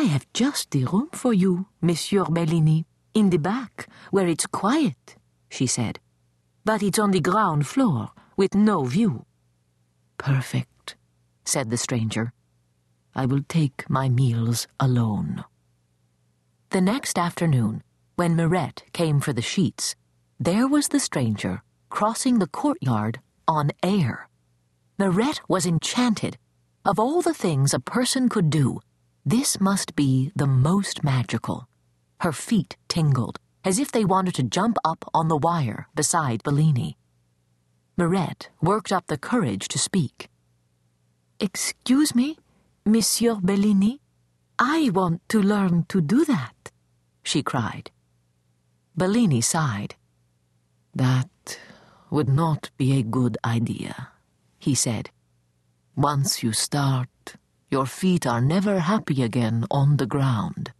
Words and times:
I 0.00 0.04
have 0.04 0.32
just 0.32 0.70
the 0.70 0.86
room 0.86 1.10
for 1.12 1.34
you, 1.34 1.66
Monsieur 1.82 2.24
Bellini, 2.24 2.86
in 3.12 3.28
the 3.28 3.36
back, 3.36 3.86
where 4.10 4.26
it's 4.26 4.46
quiet, 4.46 5.16
she 5.50 5.66
said. 5.66 6.00
But 6.64 6.82
it's 6.82 6.98
on 6.98 7.10
the 7.10 7.20
ground 7.20 7.66
floor, 7.66 8.08
with 8.34 8.54
no 8.54 8.84
view. 8.84 9.26
Perfect, 10.16 10.96
said 11.44 11.68
the 11.68 11.76
stranger. 11.76 12.32
I 13.14 13.26
will 13.26 13.42
take 13.46 13.90
my 13.90 14.08
meals 14.08 14.66
alone. 14.80 15.44
The 16.70 16.80
next 16.80 17.18
afternoon, 17.18 17.82
when 18.16 18.34
Mirette 18.34 18.84
came 18.94 19.20
for 19.20 19.34
the 19.34 19.42
sheets, 19.42 19.96
there 20.38 20.66
was 20.66 20.88
the 20.88 21.00
stranger 21.00 21.62
crossing 21.90 22.38
the 22.38 22.48
courtyard 22.48 23.20
on 23.46 23.70
air. 23.82 24.30
Mirette 24.98 25.42
was 25.46 25.66
enchanted. 25.66 26.38
Of 26.86 26.98
all 26.98 27.20
the 27.20 27.34
things 27.34 27.74
a 27.74 27.80
person 27.80 28.30
could 28.30 28.48
do, 28.48 28.80
this 29.30 29.60
must 29.60 29.94
be 29.94 30.32
the 30.34 30.46
most 30.46 31.04
magical. 31.04 31.68
Her 32.20 32.32
feet 32.32 32.76
tingled, 32.88 33.38
as 33.64 33.78
if 33.78 33.92
they 33.92 34.04
wanted 34.04 34.34
to 34.34 34.42
jump 34.42 34.76
up 34.84 35.04
on 35.14 35.28
the 35.28 35.36
wire 35.36 35.88
beside 35.94 36.42
Bellini. 36.42 36.96
Mirette 37.96 38.48
worked 38.60 38.90
up 38.90 39.06
the 39.06 39.18
courage 39.18 39.68
to 39.68 39.78
speak. 39.78 40.28
Excuse 41.38 42.14
me, 42.14 42.38
Monsieur 42.84 43.36
Bellini? 43.36 44.00
I 44.58 44.90
want 44.92 45.26
to 45.28 45.40
learn 45.40 45.84
to 45.88 46.00
do 46.00 46.24
that, 46.24 46.72
she 47.22 47.42
cried. 47.42 47.90
Bellini 48.96 49.40
sighed. 49.40 49.94
That 50.94 51.30
would 52.10 52.28
not 52.28 52.70
be 52.76 52.98
a 52.98 53.02
good 53.02 53.38
idea, 53.44 54.08
he 54.58 54.74
said. 54.74 55.10
Once 55.94 56.42
you 56.42 56.52
start, 56.52 57.36
your 57.70 57.86
feet 57.86 58.26
are 58.26 58.40
never 58.40 58.80
happy 58.80 59.22
again 59.22 59.64
on 59.70 59.96
the 59.96 60.06
ground. 60.06 60.72